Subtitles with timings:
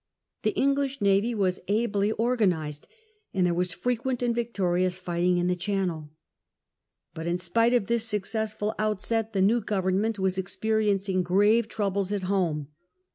[0.41, 2.87] The English navy was ably organized,
[3.35, 6.09] and there was fre quent and victorious fighting in the Channel
[7.13, 12.11] But in spite of this successful outset the new govern ment was experiencing grave troubles
[12.11, 12.69] at home.